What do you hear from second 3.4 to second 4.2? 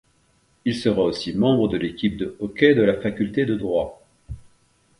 de droit.